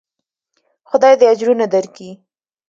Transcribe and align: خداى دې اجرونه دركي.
خداى 0.89 1.13
دې 1.19 1.25
اجرونه 1.33 1.65
دركي. 1.73 2.09